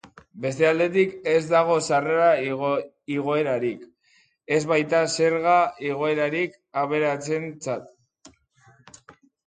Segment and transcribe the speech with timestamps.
[0.43, 2.31] Bestaldetik, ez dago sarrera
[3.17, 3.85] igoerarik,
[4.57, 5.57] ez baita zerga
[5.93, 8.31] igoerarik aberatsentzat.